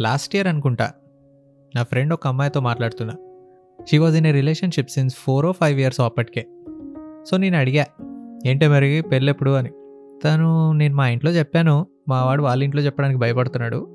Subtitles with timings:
[0.00, 0.90] Last year అనుకుంటా
[1.76, 3.14] నా friend ఒక అమ్మాయితో మాట్లాడుతున్నా.
[3.90, 6.46] She was in a relationship since four or five years అప్పటికే.
[7.30, 7.86] సో నేను అడిగా
[8.46, 9.50] ఏంటి మరి పెళ్ళెప్పుడు?
[9.50, 9.68] అని.
[10.24, 13.86] తను నేను మా ఇంట్లో చెప్పాను మా వాడు వాళ్ళ ఇంట్లో చెప్పడానికి భయపడుతున్నాడు.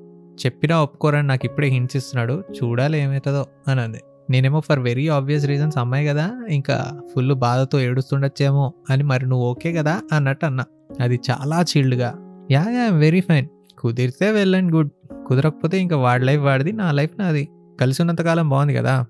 [0.46, 2.42] చెప్పినా ఒప్పుకోరని నాకు ఇప్పుడే హింట్స్ ఇస్తున్నాడు.
[2.62, 4.00] చూడాలి ఏమవుతుందో అని అంది.
[4.30, 9.72] నేనేమో ఫర్ వెరీ ఆబ్వియస్ రీజన్స్ అమ్మాయి కదా ఇంకా ఫుల్ బాధతో ఏడుస్తుండొచ్చేమో అని మరి నువ్వు ఓకే
[9.72, 10.64] కదా అన్నట్టు అన్నా.
[11.00, 12.14] అది చాలా చిల్డ్గా
[12.50, 13.48] యా యా వెరీ ఫైన్
[13.78, 14.90] కుదిరితే వెళ్ళండి గుడ్
[15.26, 17.48] కుదరకపోతే ఇంకా వాడి లైఫ్ వాడిది నా లైఫ్ నాది.
[17.80, 19.06] కలిసి ఉన్నంతకాలం బాగుంది కదా.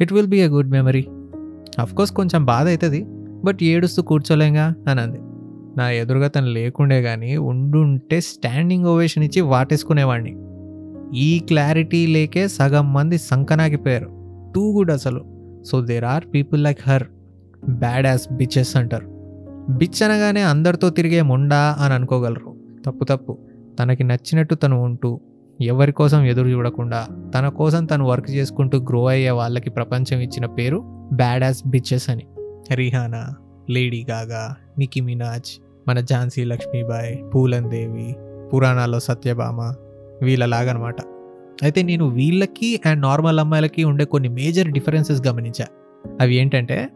[0.00, 1.02] It will be a good memory
[1.80, 3.04] course కొంచెం బాధ అవుతుంది
[3.44, 5.18] బట్ ఏడుస్తూ కూర్చోలేంగా అని అంది.
[5.78, 10.36] నా ఎదురుగా తను లేకుండే కానీ ఉండుంటే స్టాండింగ్ ఓవేషన్ ఇచ్చి వాటేసుకునేవాడిని
[11.18, 14.06] ఈ క్లారిటీ లేకే సగం మంది సంకనాగిపోయారు.
[14.54, 15.24] టూ గుడ్ అసలు.
[15.66, 17.02] So there are people like her
[17.68, 19.06] bad as bitches అంటారు.
[19.70, 22.56] బిచ్ అనగానే అందరితో తిరిగే మొండా అని అనుకోగలరు.
[22.86, 23.38] తప్పు తప్పు.
[23.80, 25.20] తనకి నచ్చినట్టు తను ఉంటూ
[25.60, 30.82] ఎవరి కోసం ఎదురు చూడకుండా తన కోసం తను వర్క్ చేసుకుంటూ గ్రో అయ్యే వాళ్ళకి ప్రపంచం ఇచ్చిన పేరు
[31.12, 32.26] బ్యాడ్ యాస్ బిచెస్ అని.
[32.74, 33.34] రిహానా
[33.70, 38.16] లేడీ గాగా నికి మినాజ్ మన ఝాన్సీ లక్ష్మీబాయ్ పూలన్ దేవి
[38.54, 39.74] పురాణాల్లో సత్యభామ
[40.22, 40.96] వీళ్ళలాగనమాట.
[41.62, 45.66] అయితే నేను వీళ్ళకి అండ్ నార్మల్ అమ్మాయిలకి ఉండే కొన్ని మేజర్ డిఫరెన్సెస్ గమనించా.
[46.20, 46.88] అవి ఏంటంటే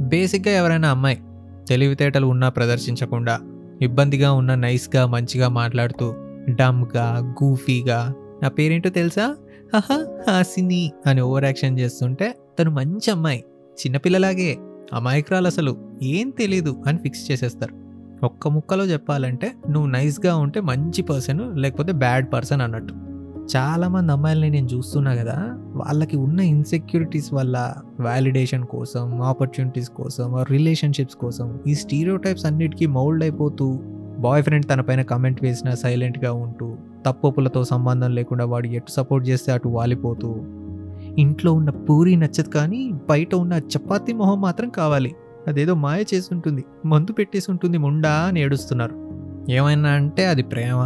[0.00, 1.22] బేసిక్గా ఎవరైనా అమ్మాయి
[1.68, 3.40] తెలివితేటలు ఉన్నా ప్రదర్శించకుండా
[3.82, 6.14] ఇబ్బందిగా ఉన్న నైస్గా మంచిగా మాట్లాడుతూ
[6.50, 8.14] డమ్గా గూఫీగా.
[8.42, 9.36] నా పేరేంటో తెలుసా?
[9.74, 13.44] హహా హాసిని అని ఓవర్ యాక్షన్ చేస్తుంటే తను మంచి అమ్మాయి.
[13.80, 14.58] చిన్నపిల్లలాగే
[14.92, 15.76] అమాయకురాలు అసలు.
[16.02, 17.74] ఏం తెలీదు అని ఫిక్స్ చేసేస్తారు.
[18.26, 22.94] ఒక్క ముక్కలో చెప్పాలంటే నువ్వు నైస్గా ఉంటే మంచి పర్సన్ లేకపోతే బ్యాడ్ పర్సన్ అన్నట్టు.
[23.56, 25.34] చాలామంది అమ్మాయిలని నేను చూస్తున్నా కదా
[25.74, 33.24] వాళ్ళకి ఉన్న ఇన్సెక్యూరిటీస్ వల్ల వ్యాలిడేషన్ కోసం ఆపర్చునిటీస్ కోసం రిలేషన్షిప్స్ కోసం ఈ స్టీరియో టైప్స్ అన్నిటికీ మౌల్డ్
[33.24, 33.80] అయిపోతూ
[34.22, 39.52] బాయ్ ఫ్రెండ్ తన పైన కమెంట్ వేసినా సైలెంట్గా ఉంటూ తప్పులతో సంబంధం లేకుండా వాడు ఎటు సపోర్ట్ చేస్తే
[39.52, 40.36] అటు వాలిపోతూ
[41.18, 45.14] ఇంట్లో ఉన్న పూరి నచ్చదు కానీ బయట ఉన్న చపాతీ మొహం మాత్రం కావాలి.
[45.48, 48.94] అదేదో మాయ చేసి ఉంటుంది మందు పెట్టేసి ఉంటుంది ముండా అని ఏడుస్తున్నారు.
[49.50, 50.80] ఏమైనా అంటే అది ప్రేమ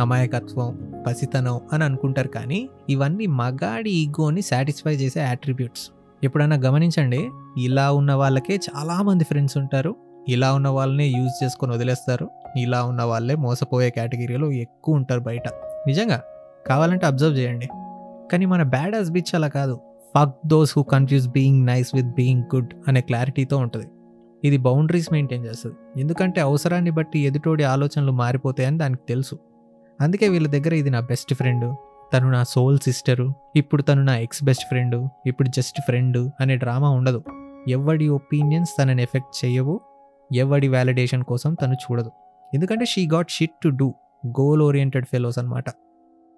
[0.00, 5.90] అమాయకత్వం పసితనం అని అనుకుంటారు కానీ ఇవన్నీ మగాడి ఈగోని సాటిస్ఫై చేసే యాట్రిబ్యూట్స్
[6.24, 10.11] ఎప్పుడైనా గమనించండి ఇలా ఉన్న వాళ్ళకే చాలామంది ఫ్రెండ్స్ ఉంటారు.
[10.28, 12.30] ఇలా ఉన్న వాళ్ళనే యూజ్ చేసుకొని వదిలేస్తారు.
[12.56, 15.48] ఇలా ఉన్న వాళ్ళే మోసపోయే కేటగిరీలో ఎక్కువ ఉంటారు బయట.
[15.86, 16.22] నిజంగా
[16.66, 17.68] కావాలంటే అబ్జర్వ్ చేయండి.
[18.32, 19.80] కానీ మన బ్యాడ్ యాజ్ బిచ్ అలా కాదు.
[20.18, 23.86] Fuck those who confuse being nice with being good అనే క్లారిటీతో ఉంటుంది.
[24.44, 26.00] ఇది బౌండరీస్ మెయింటైన్ చేస్తుంది.
[26.00, 29.38] ఎందుకంటే అవసరాన్ని బట్టి ఎదుటోడి ఆలోచనలు మారిపోతాయని దానికి తెలుసు.
[30.00, 31.76] అందుకే వీళ్ళ దగ్గర ఇది నా బెస్ట్ ఫ్రెండ్
[32.14, 36.90] తను నా సోల్ సిస్టరు ఇప్పుడు తను నా ఎక్స్ బెస్ట్ ఫ్రెండు ఇప్పుడు జస్ట్ ఫ్రెండ్ అనే డ్రామా
[36.90, 37.24] ఉండదు.
[37.68, 39.80] ఎవడి ఒపీనియన్స్ తనని ఎఫెక్ట్ చేయవు
[40.32, 42.10] ఎవడి వ్యాలిడేషన్ కోసం తను చూడదు.
[42.54, 43.94] ఎందుకంటే she got shit to do
[44.26, 45.64] goal oriented fellows అనమాట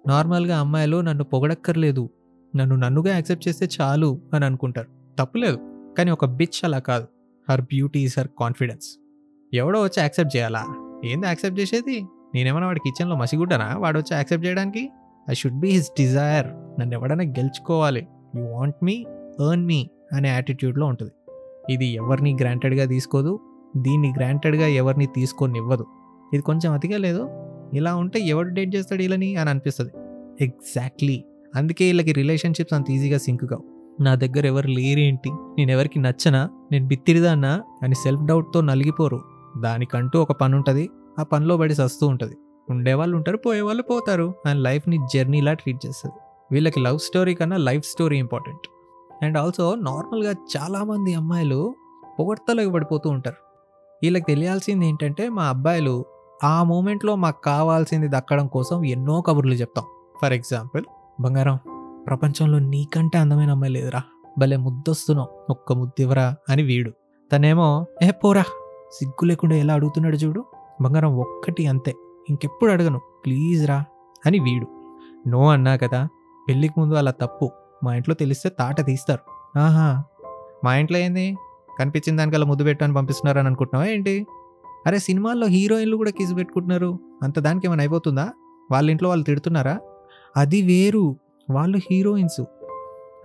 [0.07, 2.09] నార్మల్గా అమ్మాయిలు నన్ను పొగడక్కర్లేదు
[2.55, 4.87] నన్ను నన్నుగా యాక్సెప్ట్ చేస్తే చాలు అని అనుకుంటారు.
[5.19, 5.59] తప్పులేదు
[5.97, 7.07] కానీ ఒక బిచ్ అలా కాదు.
[7.49, 8.87] Her beauty is her confidence
[9.53, 10.65] ఎవడో వచ్చి యాక్సెప్ట్ చేయాలా?
[11.05, 12.05] ఏంది యాక్సెప్ట్ చేసేది?
[12.35, 13.77] నేనేమైనా వాడి కిచెన్లో మసిగుడ్డానా?
[13.77, 14.91] వాడు వచ్చి యాక్సెప్ట్ చేయడానికి?
[15.29, 16.47] I should be his desire
[16.79, 18.07] నన్ను ఎవడైనా గెలుచుకోవాలి.
[18.35, 19.05] You want me
[19.49, 21.11] earn me అనే యాటిట్యూడ్లో ఉంటుంది.
[21.73, 23.39] ఇది ఎవరిని గ్రాంటెడ్గా తీసుకోదు
[23.75, 25.85] దీన్ని గ్రాంటెడ్గా ఎవరిని తీసుకొని ఇవ్వదు
[26.33, 27.29] ఇది కొంచెం అతిగా లేదు.
[27.73, 29.91] ఇలా ఉంటే ఎవడు డేట్ చేస్తాడు వీళ్ళని అని అనిపిస్తుంది.
[30.43, 31.23] ఎగ్జాక్ట్లీ.
[31.55, 33.63] అందుకే వీళ్ళకి రిలేషన్షిప్స్ అంత ఈజీగా సింక్ కావు.
[34.01, 35.29] నా దగ్గర ఎవరు లేరేంటి?
[35.29, 36.49] నేను ఎవరికి నచ్చనా?
[36.71, 39.21] నేను బిత్తిరిదానా అని సెల్ఫ్ డౌట్తో నలిగిపోరు.
[39.61, 40.89] దానికంటూ ఒక పని ఉంటుంది.
[41.19, 42.35] ఆ పనిలో పడి సస్తూ ఉంటుంది.
[42.69, 46.15] ఉండేవాళ్ళు ఉంటారు పోయేవాళ్ళు పోతారు అండ్ లైఫ్ని జర్నీలా ట్రీట్ చేస్తుంది.
[46.51, 48.67] వీళ్ళకి లవ్ స్టోరీ కన్నా life story important.
[49.23, 51.75] And also నార్మల్గా చాలామంది అమ్మాయిలు
[52.19, 53.44] పొగడ్తలోకి పడిపోతూ ఉంటారు.
[54.03, 56.05] వీళ్ళకి తెలియాల్సింది ఏంటంటే మా అబ్బాయిలు
[56.43, 59.85] ఆ మూమెంట్లో మాకు కావాల్సింది దక్కడం కోసం ఎన్నో కబుర్లు చెప్తాం.
[60.21, 60.83] ఫర్ ఎగ్జాంపుల్
[61.21, 61.59] బంగారం
[62.07, 64.03] ప్రపంచంలో నీకంటే అందమైన అమ్మాయి లేదురా.
[64.37, 65.29] భలే ముద్దొస్తున్నావు.
[65.49, 66.91] ఒక్క ముద్దివరా అని వీడు.
[67.33, 68.41] తనేమో ఏ పోరా
[68.93, 70.45] సిగ్గు లేకుండా ఎలా అడుగుతున్నాడు చూడు?
[70.81, 71.95] బంగారం ఒక్కటి అంతే.
[72.29, 73.01] ఇంకెప్పుడు అడగను.
[73.25, 73.85] ప్లీజ్ రా
[74.25, 74.67] అని వీడు.
[75.27, 76.07] నో అన్నా కదా
[76.49, 77.51] పెళ్ళికి ముందు అలా తప్పు.
[77.83, 79.57] మా ఇంట్లో తెలిస్తే తాట తీస్తారు.
[79.59, 80.03] ఆహా.
[80.63, 81.37] మా ఇంట్లో ఏంది?
[81.79, 84.27] కనిపించిన దానికల్లా ముద్దు పెట్టు అని పంపిస్తున్నారని అనుకుంటున్నావా ఏంటి?
[84.87, 86.99] అరే సినిమాల్లో హీరోయిన్లు కూడా కిస్ పెట్టుకుంటున్నారు.
[87.23, 88.29] అంత దానికి ఏమైనా అయిపోతుందా?
[88.71, 89.79] వాళ్ళ ఇంట్లో వాళ్ళు తిడుతున్నారా?
[90.37, 91.15] అది వేరు.
[91.51, 92.43] వాళ్ళు హీరోయిన్స్.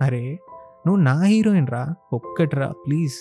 [0.01, 0.39] అరే
[0.87, 3.13] నువ్వు నా హీరోయిన్ రా ఒక్కటిరా ప్లీజ్.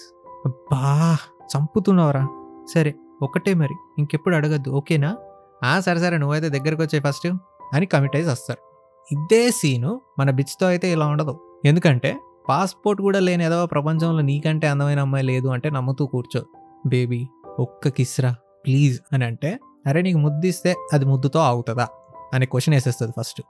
[0.49, 1.17] బా
[1.56, 2.29] చంపుతున్నావురా.
[2.75, 5.17] సరే ఒకటే మరి ఇంకెప్పుడు అడగద్దు ఓకేనా?
[5.65, 7.26] ఆ సరే సరే నువ్వైతే దగ్గరకు వచ్చే ఫస్ట్
[7.75, 8.71] అని కమిట్ అయ్యి వస్తారు.
[9.15, 11.41] ఇదే సీను మన బిచ్తో అయితే ఇలా ఉండదు.
[11.65, 12.19] ఎందుకంటే
[12.49, 16.43] పాస్పోర్ట్ కూడా లేని ఏదో ప్రపంచంలో నీకంటే అందమైన అమ్మాయి లేదు అంటే నమ్ముతూ కూర్చో.
[16.87, 17.27] బేబీ
[17.59, 18.35] ఒక్క కిస్రా
[18.67, 21.89] ప్లీజ్ అని అంటే అరే నీకు ముద్దిస్తే అది ముద్దుతో ఆగుతుందా?
[22.35, 23.43] అనే క్వశ్చన్ వేసేస్తుంది ఫస్ట్.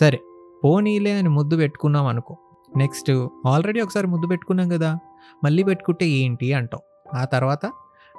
[0.00, 0.20] సరే
[0.64, 2.36] పోనీలే అని ముద్దు పెట్టుకున్నాం అనుకో.
[2.76, 4.98] నెక్స్ట్ ఆల్రెడీ ఒకసారి ముద్దు పెట్టుకున్నాం కదా
[5.44, 7.72] మళ్ళీ పెట్టుకుంటే ఏంటి అంటావు ఆ తర్వాత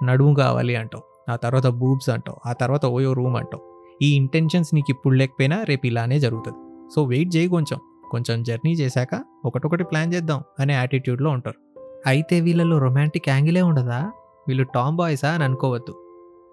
[0.03, 3.63] నడుము కావాలి అంటావు ఆ తర్వాత బూబ్స్ అంటావు ఆ తర్వాత ఓయో రూమ్ అంటావు
[4.01, 6.89] ఈ ఇంటెన్షన్స్ నీకు ఇప్పుడు లేకపోయినా రేపు ఇలానే జరుగుతుంది.
[6.95, 7.79] సో వెయిట్ చేయి కొంచెం.
[8.11, 11.77] కొంచెం జర్నీ చేశాక ఒకటొకటి ప్లాన్ చేద్దాం అనే యాటిట్యూడ్లో ఉంటారు.
[12.07, 14.11] అయితే వీళ్ళలో రొమాంటిక్ యాంగిలే ఉండదా?
[14.47, 16.03] వీళ్ళు టామ్ బాయ్సా అని అనుకోవద్దు.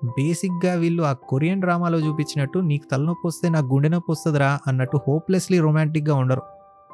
[0.05, 5.59] బేసిక్గా వీళ్ళు ఆ కొరియన్ డ్రామాలో చూపించినట్టు నీకు తలనొప్పి వస్తే నాకు గుండె నొప్పి వస్తుందిరా అన్నట్టు హోప్లెస్లీ
[5.59, 6.43] రొమాంటిక్గా ఉండరు.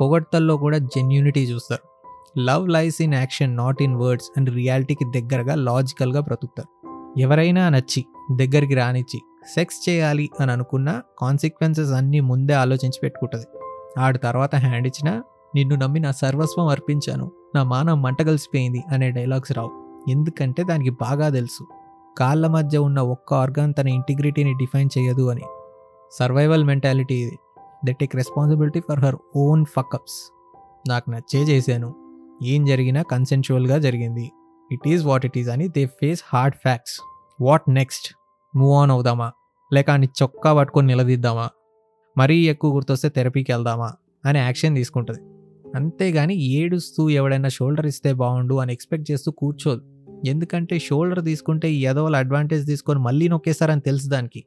[0.00, 1.90] పొగడ్తల్లో కూడా జెన్యూనిటీ చూస్తారు.
[2.38, 6.80] Love lies in action not in words and రియాలిటీకి దగ్గరగా లాజికల్గా బ్రతుకుతారు.
[7.18, 8.04] ఎవరైనా నచ్చి
[8.36, 9.20] దగ్గరికి రానిచ్చి
[9.54, 13.59] సెక్స్ చేయాలి అని అనుకున్న కాన్సిక్వెన్సెస్ అన్నీ ముందే ఆలోచించి పెట్టుకుంటుంది.
[13.98, 15.22] ఆడు తర్వాత హ్యాండ్ ఇచ్చినా
[15.54, 17.30] నిన్ను నమ్మి నా సర్వస్వం అర్పించాను.
[17.54, 19.70] నా మానం మంట కలిసిపోయింది అనే డైలాగ్స్ రావు.
[20.08, 21.68] ఎందుకంటే దానికి బాగా తెలుసు.
[22.18, 25.42] కాళ్ళ మధ్య ఉన్న ఒక్క ఆర్గాన్ తన ఇంటిగ్రిటీని డిఫైన్ చేయదు అని.
[26.12, 27.38] సర్వైవల్ మెంటాలిటీ ఇది.
[27.84, 30.32] They take responsibility for her own fuckups
[30.88, 31.94] నాకు నచ్చే చేశాను.
[32.42, 34.32] ఏం జరిగినా కన్సెన్షువల్గా జరిగింది.
[34.72, 37.00] It is what it is అని they face hard facts
[37.40, 38.14] what next
[38.56, 39.32] move on అవుదామా?
[39.72, 41.48] లేక అని చొక్కా పట్టుకొని నిలదీద్దామా?
[42.20, 43.92] మరీ ఎక్కువ గుర్తొస్తే థెరపీకి వెళ్దామా
[44.24, 45.20] అని యాక్షన్ తీసుకుంటుంది.
[45.74, 49.82] అంతేగాని ఏడుస్తూ ఎవడైనా షోల్డర్ ఇస్తే బాగుండు అని ఎక్స్పెక్ట్ చేస్తూ కూర్చోదు.
[50.26, 54.44] ఎందుకంటే షోల్డర్ తీసుకుంటే ఈ ఎదవల అడ్వాంటేజ్ తీసుకొని మళ్ళీ నొక్కేశారని తెలుసు దానికి.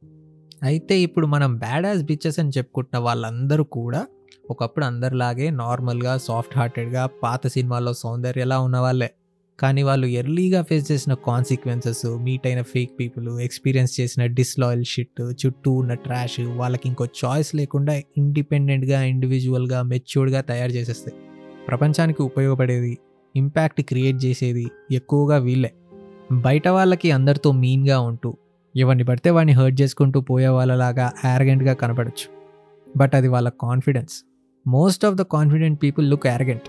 [0.64, 4.02] అయితే ఇప్పుడు మనం బ్యాడ్ యాజ్ బిచెస్ అని చెప్పుకుంటున్న వాళ్ళందరూ కూడా
[4.50, 9.10] ఒకప్పుడు అందరిలాగే నార్మల్గా సాఫ్ట్ హార్టెడ్గా పాత సినిమాల్లో సౌందర్యలా ఎలా ఉన్నవాళ్ళే.
[9.60, 15.72] కానీ వాళ్ళు ఎర్లీగా ఫేస్ చేసిన కాన్సిక్వెన్సెస్ మీట్ అయిన ఫేక్ పీపుల్ ఎక్స్పీరియన్స్ చేసిన డిస్లాయల్ షిట్ చుట్టూ
[15.72, 21.18] ఉన్న ట్రాష్ వాళ్ళకి ఇంకో చాయిస్ లేకుండా ఇండిపెండెంట్గా ఇండివిజువల్గా మెచ్యూర్డ్గా తయారు చేసేస్తాయి.
[21.68, 22.98] ప్రపంచానికి ఉపయోగపడేది
[23.36, 25.74] ఇంపాక్ట్ క్రియేట్ చేసేది ఎక్కువగా వీళ్ళే.
[26.32, 28.38] బయట వాళ్ళకి అందరితో మీన్గా ఉంటూ
[28.76, 32.28] ఎవరిని పడితే వాడిని హర్ట్ చేసుకుంటూ పోయే వాళ్ళలాగా యారగెంట్గా కనపడచ్చు.
[32.98, 34.14] బట్ అది వాళ్ళ confidence
[34.68, 36.64] most of the confident people look arrogant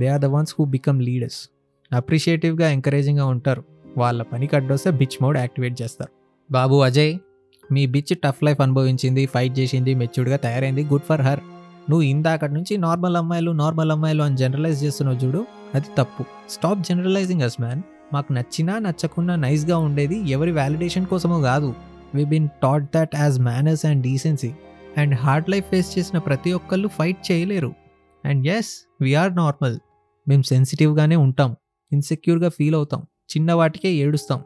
[0.00, 1.59] they are the ones who become leaders
[1.92, 3.64] అప్రిషియేటివ్గా ఎంకరేజింగ్గా ఉంటారు.
[3.98, 6.10] వాళ్ళ పనికి అడ్డొస్తే బిచ్ మోడ్ యాక్టివేట్ చేస్తారు.
[6.52, 7.18] బాబు అజయ్
[7.72, 11.40] మీ బిచ్ టఫ్ లైఫ్ అనుభవించింది ఫైట్ చేసింది మెచ్యూర్డ్గా తయారైంది గుడ్ ఫర్ హర్.
[11.90, 16.24] నువ్వు ఇందాకటి నుంచి నార్మల్ అమ్మాయిలు నార్మల్ అమ్మాయిలు అని జనరలైజ్ చేస్తున్నావు చూడు అది తప్పు.
[16.50, 17.82] స్టాప్ జనరలైజింగ్ అస్ మ్యాన్
[18.12, 21.74] మాకు నచ్చినా నచ్చకున్నా నైస్గా ఉండేది ఎవరి వ్యాలిడేషన్ కోసమో కాదు.
[22.14, 24.52] We been taught that as manners and decency
[24.98, 27.72] and hard life face చేసిన ప్రతి ఒక్కళ్ళు ఫైట్ చేయలేరు.
[28.24, 29.78] అండ్ ఎస్ వీఆర్ నార్మల్
[30.28, 31.56] మేము సెన్సిటివ్గానే ఉంటాం.
[31.92, 33.00] ఇన్సెక్యూర్గా ఫీల్ అవుతాం.
[33.00, 34.40] చిన్న వాటికే ఏడుస్తాం.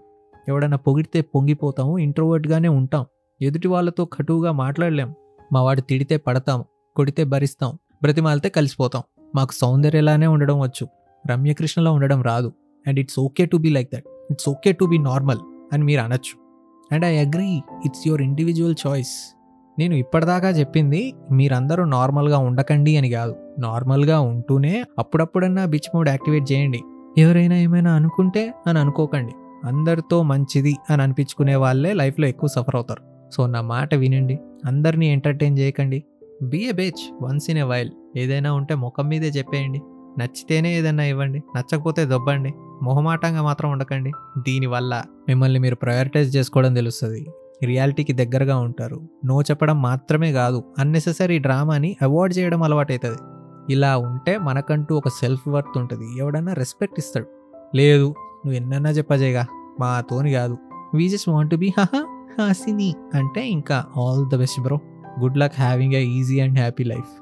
[0.49, 3.07] ఎవడన్నా పొగిడితే పొంగిపోతాము ఇంట్రోవర్ట్గానే ఉంటాం.
[3.43, 5.15] ఎదుటి వాళ్ళతో కటువుగా మాట్లాడలేం.
[5.53, 6.65] మా వాడు తిడితే పడతాం
[6.97, 9.03] కొడితే భరిస్తాం బ్రతిమాలితే కలిసిపోతాం.
[9.35, 10.89] మాకు సౌందర్యలానే ఉండడం వచ్చు.
[11.31, 12.53] రమ్యకృష్ణలా ఉండడం రాదు.
[12.87, 14.05] And it's okay to be like that.
[14.31, 15.39] It's okay to be normal
[15.73, 16.45] అని మీరు అనొచ్చు.
[16.93, 19.37] And I agree it's your individual choice.
[19.79, 23.37] నేను ఇప్పటిదాకా చెప్పింది మీరందరూ నార్మల్గా ఉండకండి అని కాదు.
[23.59, 26.83] నార్మల్గా ఉంటూనే అప్పుడప్పుడన్నా బిచ్ మోడ్ యాక్టివేట్ చేయండి.
[27.19, 29.33] ఎవరైనా ఏమైనా అనుకుంటే అని అనుకోకండి.
[29.67, 33.31] అందరితో మంచిది అని అనిపించుకునే వాళ్ళే లైఫ్లో ఎక్కువ సఫర్ అవుతారు.
[33.33, 34.39] సో నా మాట వినండి.
[34.67, 36.05] అందరినీ ఎంటర్టైన్ చేయకండి.
[36.43, 37.91] Be a bitch once in a while.
[38.17, 39.83] ఏదైనా ఉంటే ముఖం మీదే చెప్పేయండి.
[40.19, 41.43] నచ్చితేనే ఏదైనా ఇవ్వండి.
[41.57, 42.55] నచ్చకపోతే దొబ్బండి.
[42.83, 44.13] మొహమాటంగా మాత్రం ఉండకండి.
[44.39, 47.27] దీనివల్ల మిమ్మల్ని మీరు ప్రయారిటైజ్ చేసుకోవడం తెలుస్తుంది.
[47.65, 49.09] రియాలిటీకి దగ్గరగా ఉంటారు.
[49.25, 50.65] నో చెప్పడం మాత్రమే కాదు.
[50.79, 53.34] అన్నెసెసరీ డ్రామాని అవాయిడ్ చేయడం అలవాటవుతుంది
[53.71, 56.19] ఇలా ఉంటే మనకంటూ ఒక సెల్ఫ్ వర్త్ ఉంటుంది.
[56.19, 57.27] ఎవడన్నా రెస్పెక్ట్ ఇస్తాడు.
[57.75, 59.47] లేదు నువ్వు ఎన్నన్నా చెప్పజేగా
[59.81, 60.59] మాతోని కాదు.
[60.95, 62.07] We just want to be హహా
[62.39, 64.81] హాసిని అంటే ఇంకా all the best bro
[65.21, 67.13] good luck having a easy and happy life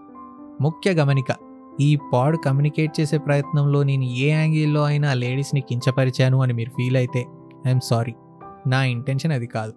[0.61, 1.27] ముఖ్య గమనిక
[1.81, 7.27] ఈ పాడ్ కమ్యూనికేట్ చేసే ప్రయత్నంలో నేను ఏ యాంగిల్లో అయినా లేడీస్ని కించపరిచాను అని మీరు ఫీల్ అయితే
[7.67, 8.15] ఐఎమ్ సారీ
[8.67, 9.73] నా ఇంటెన్షన్ అది కాదు.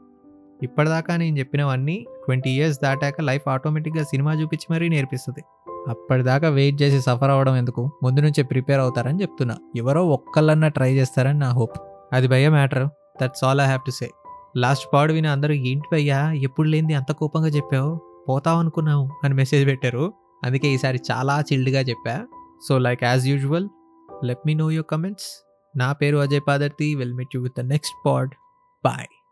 [0.64, 5.44] ఇప్పటిదాకా నేను చెప్పినవన్నీ ట్వంటీ ఇయర్స్ దాటాక లైఫ్ ఆటోమేటిక్గా సినిమా చూపించి మరీ నేర్పిస్తుంది.
[5.88, 7.92] అప్పటిదాకా వెయిట్ చేసి సఫర్ అవ్వడం ఎందుకు?
[8.04, 9.58] ముందు నుంచే ప్రిపేర్ అవుతారని చెప్తున్నా.
[9.76, 11.78] ఎవరో ఒక్కళ్ళన్నా ట్రై చేస్తారని నా హోప్.
[12.14, 12.88] అది భయ్య matter.
[13.24, 14.10] That's all I have to say
[14.58, 16.32] last పాడు విని అందరూ ఏంటి భయ్యా?
[16.32, 18.02] ఎప్పుడు లేనిది అంత కోపంగా చెప్పావు?
[18.30, 19.10] పోతావు అనుకున్నావు?
[19.24, 20.14] అని మెసేజ్ పెట్టారు.
[20.44, 22.28] అందుకే ఈసారి చాలా చిల్డ్గా చెప్పా.
[22.70, 23.70] So like as usual
[24.24, 26.96] let me know your comments నా పేరు Ajay Padarthi.
[26.96, 28.30] Will meet you with the next pod
[28.86, 29.25] bye